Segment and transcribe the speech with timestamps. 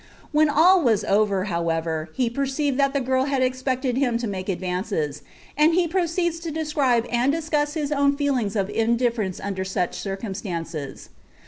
[0.31, 4.49] When all was over, however, he perceived that the girl had expected him to make
[4.49, 5.21] advances,
[5.55, 11.09] and he proceeds to describe and discuss his own feelings of indifference under such circumstances.